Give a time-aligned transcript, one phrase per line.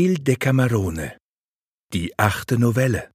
[0.00, 1.16] Il Decamerone
[1.92, 3.10] Die achte Novelle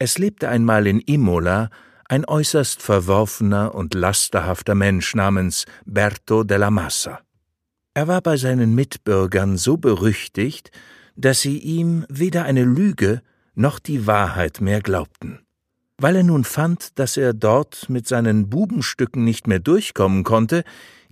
[0.00, 1.70] Es lebte einmal in Imola
[2.08, 7.20] ein äußerst verworfener und lasterhafter Mensch namens Berto della Massa.
[7.94, 10.72] Er war bei seinen Mitbürgern so berüchtigt,
[11.14, 13.22] dass sie ihm weder eine Lüge
[13.54, 15.46] noch die Wahrheit mehr glaubten.
[15.98, 20.64] Weil er nun fand, dass er dort mit seinen Bubenstücken nicht mehr durchkommen konnte,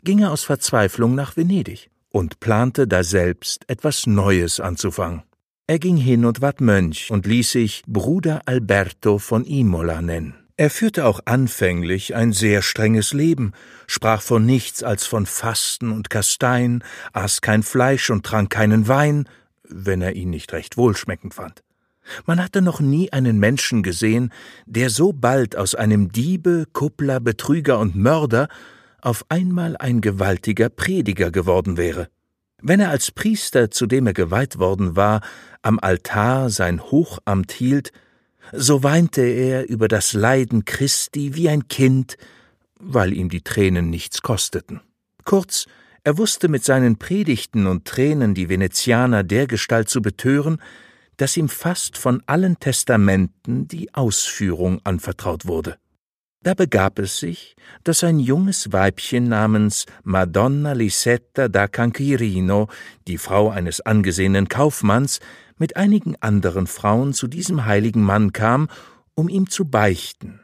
[0.03, 5.25] ging er aus Verzweiflung nach Venedig und plante daselbst etwas Neues anzufangen.
[5.67, 10.35] Er ging hin und ward Mönch und ließ sich Bruder Alberto von Imola nennen.
[10.57, 13.53] Er führte auch anfänglich ein sehr strenges Leben,
[13.87, 16.83] sprach von nichts als von Fasten und Kasteien,
[17.13, 19.29] aß kein Fleisch und trank keinen Wein,
[19.69, 21.63] wenn er ihn nicht recht wohlschmeckend fand.
[22.25, 24.33] Man hatte noch nie einen Menschen gesehen,
[24.65, 28.49] der so bald aus einem Diebe, Kuppler, Betrüger und Mörder
[29.07, 32.09] auf einmal ein gewaltiger Prediger geworden wäre.
[32.63, 35.21] Wenn er als Priester, zu dem er geweiht worden war,
[35.63, 37.93] am Altar sein Hochamt hielt,
[38.53, 42.17] so weinte er über das Leiden Christi wie ein Kind,
[42.79, 44.81] weil ihm die Tränen nichts kosteten.
[45.25, 45.67] Kurz,
[46.05, 50.63] er wusste mit seinen Predigten und Tränen die Venezianer dergestalt zu betören,
[51.17, 55.79] dass ihm fast von allen Testamenten die Ausführung anvertraut wurde.
[56.47, 62.69] Da begab es sich, dass ein junges Weibchen namens Madonna Lisetta da Canchirino,
[63.09, 65.19] die Frau eines angesehenen Kaufmanns,
[65.59, 68.69] mit einigen anderen Frauen zu diesem heiligen Mann kam,
[69.17, 70.39] um ihm zu beichten.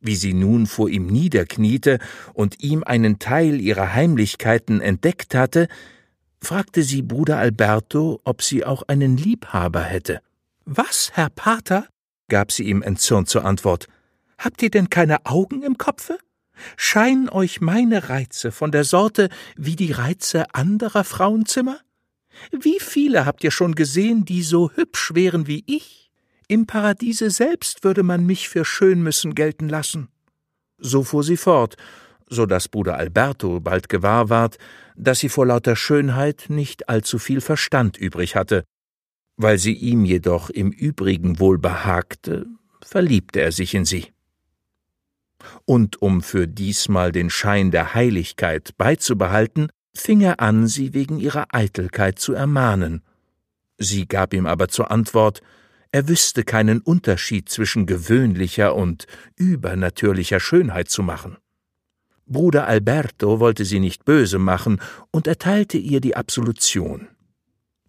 [0.00, 2.00] Wie sie nun vor ihm niederkniete
[2.34, 5.68] und ihm einen Teil ihrer Heimlichkeiten entdeckt hatte,
[6.40, 10.20] fragte sie Bruder Alberto, ob sie auch einen Liebhaber hätte.
[10.64, 11.86] Was, Herr Pater?
[12.28, 13.86] gab sie ihm entzürnt zur Antwort.
[14.38, 16.18] Habt ihr denn keine Augen im Kopfe?
[16.76, 21.80] Scheinen euch meine Reize von der Sorte wie die Reize anderer Frauenzimmer?
[22.52, 26.10] Wie viele habt ihr schon gesehen, die so hübsch wären wie ich?
[26.46, 30.08] Im Paradiese selbst würde man mich für schön müssen gelten lassen.
[30.78, 31.76] So fuhr sie fort,
[32.28, 34.56] so dass Bruder Alberto bald gewahr ward,
[34.96, 38.64] dass sie vor lauter Schönheit nicht allzu viel Verstand übrig hatte.
[39.36, 42.46] Weil sie ihm jedoch im Übrigen wohl behagte,
[42.82, 44.12] verliebte er sich in sie
[45.64, 51.46] und um für diesmal den Schein der Heiligkeit beizubehalten, fing er an, sie wegen ihrer
[51.52, 53.02] Eitelkeit zu ermahnen.
[53.78, 55.40] Sie gab ihm aber zur Antwort,
[55.90, 59.06] er wüsste keinen Unterschied zwischen gewöhnlicher und
[59.36, 61.38] übernatürlicher Schönheit zu machen.
[62.26, 67.08] Bruder Alberto wollte sie nicht böse machen und erteilte ihr die Absolution.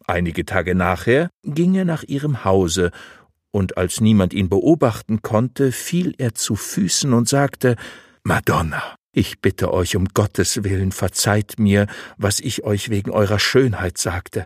[0.07, 2.91] Einige Tage nachher ging er nach ihrem Hause
[3.51, 7.75] und als niemand ihn beobachten konnte, fiel er zu Füßen und sagte
[8.23, 13.97] Madonna, ich bitte euch um Gottes willen, verzeiht mir, was ich euch wegen eurer Schönheit
[13.97, 14.45] sagte.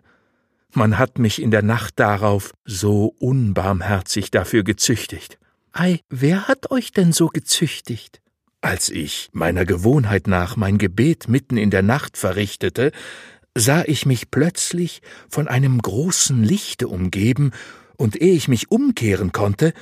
[0.74, 5.38] Man hat mich in der Nacht darauf so unbarmherzig dafür gezüchtigt.
[5.74, 8.22] Ei, wer hat euch denn so gezüchtigt?
[8.62, 12.92] Als ich meiner Gewohnheit nach mein Gebet mitten in der Nacht verrichtete,
[13.56, 17.52] sah ich mich plötzlich von einem großen Lichte umgeben
[17.98, 19.74] und ehe ich mich umkehren konnte,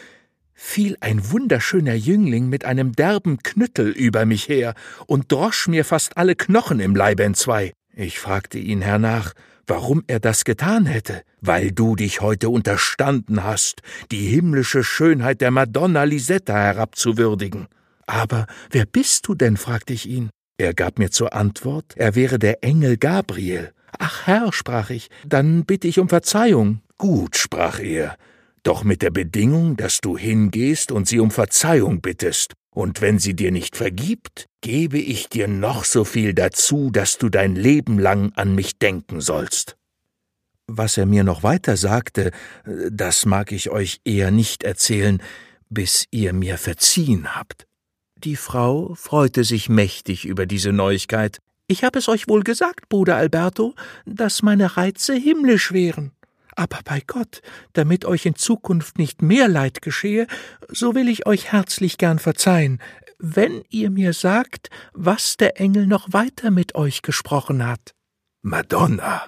[0.53, 4.75] fiel ein wunderschöner Jüngling mit einem derben Knüttel über mich her
[5.07, 7.73] und drosch mir fast alle Knochen im Leibe entzwei.
[7.95, 9.33] Ich fragte ihn hernach,
[9.67, 11.23] warum er das getan hätte.
[11.41, 17.67] Weil du dich heute unterstanden hast, die himmlische Schönheit der Madonna Lisetta herabzuwürdigen.
[18.05, 19.57] Aber wer bist du denn?
[19.57, 20.29] fragte ich ihn.
[20.57, 23.71] Er gab mir zur Antwort, er wäre der Engel Gabriel.
[23.97, 26.81] Ach Herr, sprach ich, dann bitte ich um Verzeihung.
[27.01, 28.15] Gut, sprach er,
[28.61, 33.35] doch mit der Bedingung, dass du hingehst und sie um Verzeihung bittest, und wenn sie
[33.35, 38.33] dir nicht vergibt, gebe ich dir noch so viel dazu, dass du dein Leben lang
[38.35, 39.77] an mich denken sollst.
[40.67, 42.29] Was er mir noch weiter sagte,
[42.91, 45.23] das mag ich euch eher nicht erzählen,
[45.71, 47.65] bis ihr mir verziehen habt.
[48.15, 51.39] Die Frau freute sich mächtig über diese Neuigkeit.
[51.65, 53.73] Ich habe es euch wohl gesagt, Bruder Alberto,
[54.05, 56.11] dass meine Reize himmlisch wären.
[56.55, 57.41] Aber bei Gott,
[57.73, 60.27] damit euch in Zukunft nicht mehr Leid geschehe,
[60.69, 62.79] so will ich euch herzlich gern verzeihen,
[63.19, 67.93] wenn ihr mir sagt, was der Engel noch weiter mit euch gesprochen hat.
[68.43, 69.21] Madonna,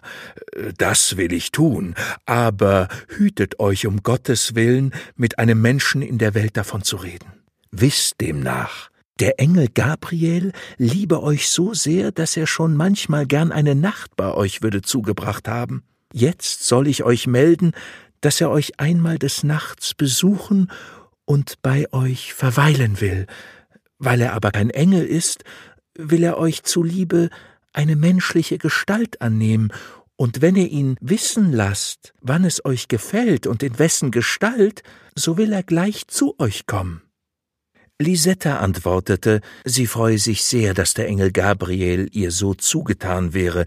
[0.78, 1.94] das will ich tun,
[2.26, 7.32] aber hütet euch um Gottes willen, mit einem Menschen in der Welt davon zu reden.
[7.70, 8.90] Wisst demnach,
[9.20, 14.34] der Engel Gabriel liebe euch so sehr, dass er schon manchmal gern eine Nacht bei
[14.34, 15.84] euch würde zugebracht haben.
[16.14, 17.72] Jetzt soll ich euch melden,
[18.22, 20.72] dass er euch einmal des Nachts besuchen
[21.26, 23.26] und bei euch verweilen will.
[23.98, 25.44] Weil er aber kein Engel ist,
[25.98, 27.30] will er euch zuliebe
[27.74, 29.74] eine menschliche Gestalt annehmen
[30.16, 34.84] und wenn ihr ihn wissen lasst, wann es euch gefällt und in wessen Gestalt,
[35.16, 37.02] so will er gleich zu euch kommen.
[38.00, 43.66] Lisetta antwortete, sie freue sich sehr, dass der Engel Gabriel ihr so zugetan wäre,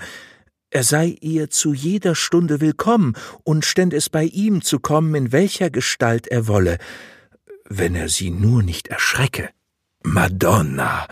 [0.71, 3.15] er sei ihr zu jeder Stunde willkommen
[3.45, 6.79] und ständ es bei ihm zu kommen, in welcher Gestalt er wolle,
[7.69, 9.51] wenn er sie nur nicht erschrecke.
[10.03, 11.07] Madonna,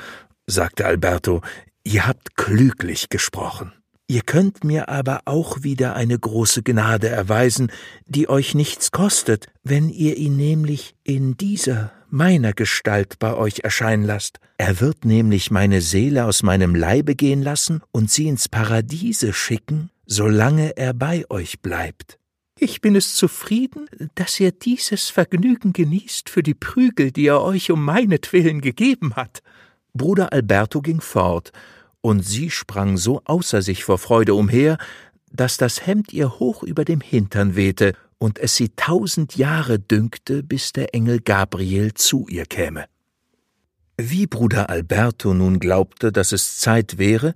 [0.47, 1.43] sagte Alberto,
[1.85, 3.73] ihr habt klüglich gesprochen.
[4.07, 7.73] Ihr könnt mir aber auch wieder eine große Gnade erweisen,
[8.07, 14.05] die euch nichts kostet, wenn ihr ihn nämlich in dieser meiner Gestalt bei euch erscheinen
[14.05, 14.41] lasst.
[14.59, 19.91] Er wird nämlich meine Seele aus meinem Leibe gehen lassen und sie ins Paradiese schicken,
[20.05, 22.19] solange er bei euch bleibt.
[22.59, 27.71] Ich bin es zufrieden, dass ihr dieses Vergnügen genießt für die Prügel, die er euch
[27.71, 29.43] um meinetwillen gegeben hat.
[29.93, 31.53] Bruder Alberto ging fort,
[32.05, 34.77] und sie sprang so außer sich vor Freude umher,
[35.33, 40.43] dass das Hemd ihr hoch über dem Hintern wehte und es sie tausend Jahre dünkte,
[40.43, 42.85] bis der Engel Gabriel zu ihr käme.
[43.97, 47.33] Wie Bruder Alberto nun glaubte, dass es Zeit wäre,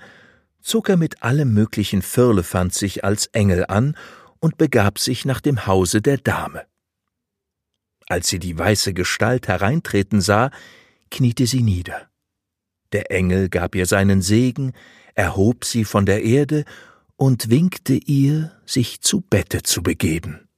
[0.61, 3.97] zog er mit allem möglichen Firlefanz sich als Engel an
[4.39, 6.67] und begab sich nach dem Hause der Dame.
[8.07, 10.51] Als sie die weiße Gestalt hereintreten sah,
[11.11, 12.08] kniete sie nieder.
[12.93, 14.73] Der Engel gab ihr seinen Segen,
[15.15, 16.65] erhob sie von der Erde
[17.17, 20.49] und winkte ihr, sich zu Bette zu begeben.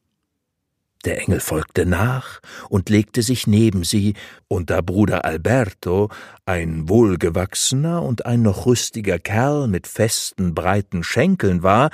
[1.06, 4.14] Der Engel folgte nach und legte sich neben sie,
[4.48, 6.10] und da Bruder Alberto,
[6.44, 11.90] ein wohlgewachsener und ein noch rüstiger Kerl mit festen, breiten Schenkeln war,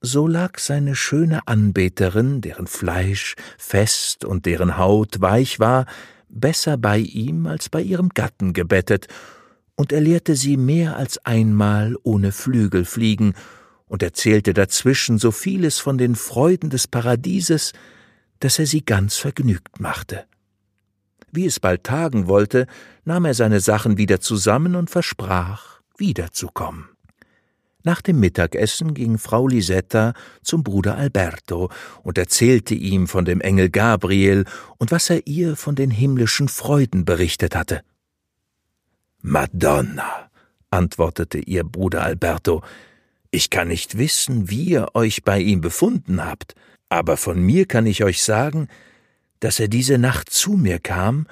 [0.00, 5.86] so lag seine schöne Anbeterin, deren Fleisch fest und deren Haut weich war,
[6.28, 9.08] besser bei ihm als bei ihrem Gatten gebettet
[9.78, 13.34] und er lehrte sie mehr als einmal ohne Flügel fliegen
[13.86, 17.72] und erzählte dazwischen so vieles von den Freuden des Paradieses,
[18.40, 20.24] dass er sie ganz vergnügt machte.
[21.30, 22.66] Wie es bald tagen wollte,
[23.04, 26.88] nahm er seine Sachen wieder zusammen und versprach, wiederzukommen.
[27.84, 31.70] Nach dem Mittagessen ging Frau Lisetta zum Bruder Alberto
[32.02, 34.44] und erzählte ihm von dem Engel Gabriel
[34.78, 37.82] und was er ihr von den himmlischen Freuden berichtet hatte.
[39.22, 40.30] Madonna,
[40.70, 42.62] antwortete ihr Bruder Alberto,
[43.30, 46.54] ich kann nicht wissen, wie ihr euch bei ihm befunden habt,
[46.88, 48.68] aber von mir kann ich euch sagen,
[49.40, 51.26] dass er diese Nacht zu mir kam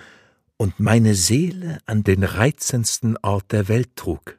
[0.57, 4.39] und meine Seele an den reizendsten Ort der Welt trug.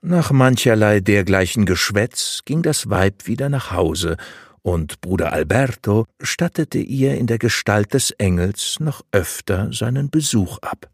[0.00, 4.16] Nach mancherlei dergleichen Geschwätz ging das Weib wieder nach Hause,
[4.62, 10.90] und Bruder Alberto stattete ihr in der Gestalt des Engels noch öfter seinen Besuch ab.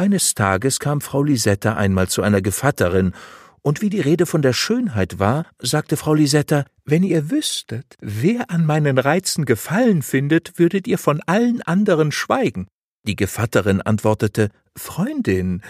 [0.00, 3.12] Eines Tages kam Frau Lisetta einmal zu einer Gevatterin,
[3.60, 8.50] und wie die Rede von der Schönheit war, sagte Frau Lisetta, wenn ihr wüsstet, wer
[8.50, 12.66] an meinen Reizen Gefallen findet, würdet ihr von allen anderen schweigen.
[13.06, 15.60] Die Gevatterin antwortete, Freundin,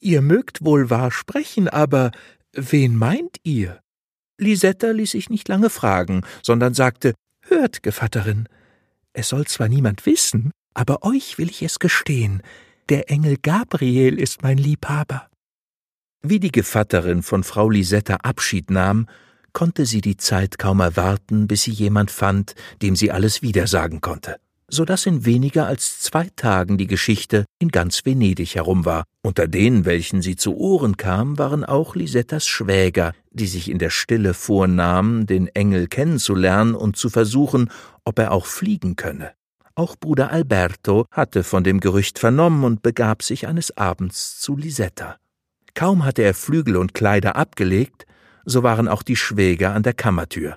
[0.00, 2.10] ihr mögt wohl wahr sprechen, aber
[2.52, 3.78] wen meint ihr?
[4.38, 7.14] Lisetta ließ sich nicht lange fragen, sondern sagte,
[7.46, 8.48] Hört, Gevatterin,
[9.12, 12.42] es soll zwar niemand wissen, aber euch will ich es gestehen,
[12.88, 15.28] der Engel Gabriel ist mein Liebhaber.
[16.22, 19.06] Wie die Gevatterin von Frau Lisetta Abschied nahm,
[19.52, 24.36] konnte sie die Zeit kaum erwarten, bis sie jemand fand, dem sie alles wiedersagen konnte,
[24.68, 29.04] so dass in weniger als zwei Tagen die Geschichte in ganz Venedig herum war.
[29.22, 33.90] Unter denen, welchen sie zu Ohren kam, waren auch Lisettas Schwäger, die sich in der
[33.90, 37.70] Stille vornahmen, den Engel kennenzulernen und zu versuchen,
[38.04, 39.32] ob er auch fliegen könne.
[39.78, 45.18] Auch Bruder Alberto hatte von dem Gerücht vernommen und begab sich eines Abends zu Lisetta.
[45.74, 48.04] Kaum hatte er Flügel und Kleider abgelegt,
[48.44, 50.56] so waren auch die Schwäger an der Kammertür.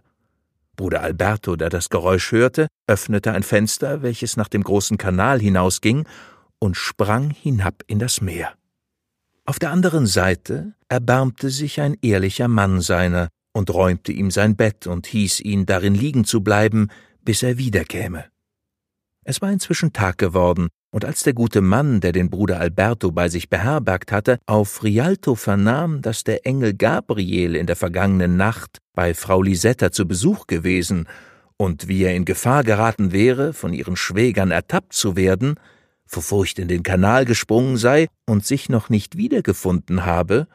[0.75, 6.07] Bruder Alberto, der das Geräusch hörte, öffnete ein Fenster, welches nach dem großen Kanal hinausging,
[6.57, 8.53] und sprang hinab in das Meer.
[9.45, 14.87] Auf der anderen Seite erbarmte sich ein ehrlicher Mann seiner und räumte ihm sein Bett
[14.87, 16.87] und hieß ihn darin liegen zu bleiben,
[17.23, 18.25] bis er wiederkäme.
[19.23, 23.29] Es war inzwischen Tag geworden, und als der gute Mann, der den Bruder Alberto bei
[23.29, 29.13] sich beherbergt hatte, auf Rialto vernahm, dass der Engel Gabriel in der vergangenen Nacht bei
[29.13, 31.07] Frau Lisetta zu Besuch gewesen
[31.55, 35.55] und wie er in Gefahr geraten wäre, von ihren Schwägern ertappt zu werden,
[36.07, 40.47] vor Furcht in den Kanal gesprungen sei und sich noch nicht wiedergefunden habe,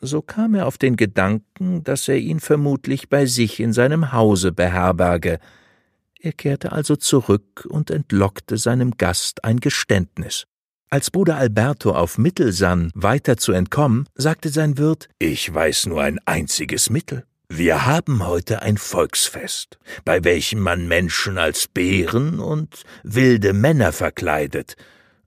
[0.00, 4.50] so kam er auf den Gedanken, dass er ihn vermutlich bei sich in seinem Hause
[4.50, 5.38] beherberge,
[6.22, 10.44] er kehrte also zurück und entlockte seinem Gast ein Geständnis.
[10.88, 16.02] Als Bruder Alberto auf Mittel sann, weiter zu entkommen, sagte sein Wirt, ich weiß nur
[16.02, 17.24] ein einziges Mittel.
[17.48, 24.76] Wir haben heute ein Volksfest, bei welchem man Menschen als Bären und wilde Männer verkleidet,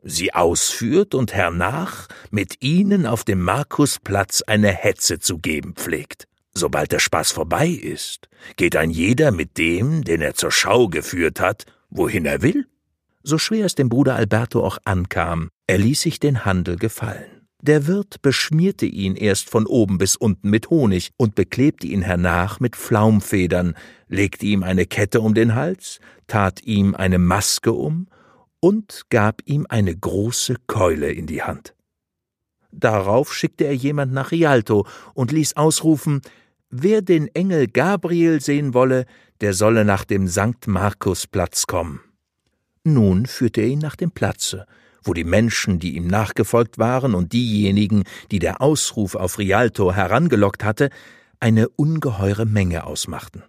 [0.01, 6.27] sie ausführt und hernach mit ihnen auf dem Markusplatz eine Hetze zu geben pflegt.
[6.57, 11.41] Sobald der Spaß vorbei ist, geht ein jeder mit dem, den er zur Schau geführt
[11.41, 12.65] hat, wohin er will.
[13.23, 17.47] So schwer es dem Bruder Alberto auch ankam, er ließ sich den Handel gefallen.
[17.61, 22.59] Der Wirt beschmierte ihn erst von oben bis unten mit Honig und beklebte ihn hernach
[22.59, 23.75] mit Pflaumfedern,
[24.07, 28.07] legte ihm eine Kette um den Hals, tat ihm eine Maske um
[28.59, 31.73] und gab ihm eine große Keule in die Hand.
[32.71, 36.21] Darauf schickte er jemand nach Rialto und ließ ausrufen,
[36.81, 39.05] wer den Engel Gabriel sehen wolle,
[39.41, 42.01] der solle nach dem Sankt Markusplatz kommen.
[42.83, 44.65] Nun führte er ihn nach dem Platze,
[45.03, 50.63] wo die Menschen, die ihm nachgefolgt waren, und diejenigen, die der Ausruf auf Rialto herangelockt
[50.63, 50.89] hatte,
[51.39, 53.43] eine ungeheure Menge ausmachten.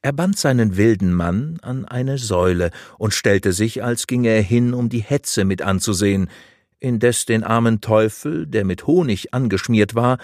[0.00, 4.74] Er band seinen wilden Mann an eine Säule und stellte sich, als ginge er hin,
[4.74, 6.30] um die Hetze mit anzusehen,
[6.78, 10.18] indes den armen Teufel, der mit Honig angeschmiert war,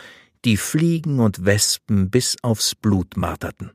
[0.45, 3.73] die Fliegen und Wespen bis aufs Blut marterten.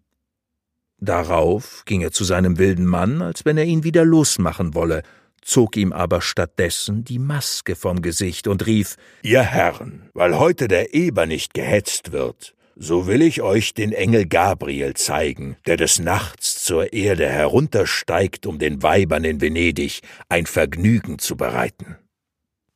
[1.01, 5.03] Darauf ging er zu seinem wilden Mann, als wenn er ihn wieder losmachen wolle,
[5.41, 10.93] zog ihm aber stattdessen die Maske vom Gesicht und rief Ihr Herren, weil heute der
[10.93, 16.63] Eber nicht gehetzt wird, so will ich euch den Engel Gabriel zeigen, der des Nachts
[16.63, 21.97] zur Erde heruntersteigt, um den Weibern in Venedig ein Vergnügen zu bereiten.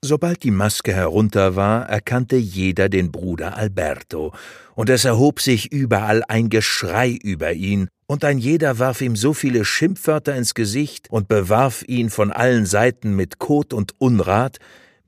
[0.05, 4.33] Sobald die Maske herunter war, erkannte jeder den Bruder Alberto,
[4.75, 9.33] und es erhob sich überall ein Geschrei über ihn, und ein jeder warf ihm so
[9.33, 14.57] viele Schimpfwörter ins Gesicht und bewarf ihn von allen Seiten mit Kot und Unrat,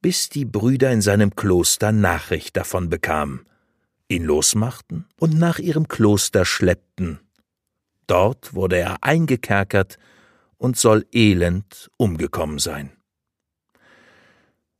[0.02, 3.42] bis die Brüder in seinem Kloster Nachricht davon bekamen,
[4.08, 7.20] ihn losmachten und nach ihrem Kloster schleppten.
[8.08, 9.98] Dort wurde er eingekerkert
[10.58, 12.92] und soll elend umgekommen sein.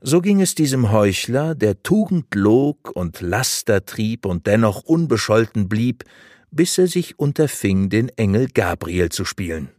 [0.08, 6.04] So ging es diesem Heuchler, der Tugend log und Laster trieb und dennoch unbescholten blieb,
[6.52, 9.70] bis er sich unterfing, den Engel Gabriel zu spielen.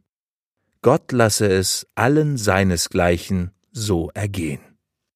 [0.83, 4.66] Gott lasse es allen seinesgleichen so ergehen.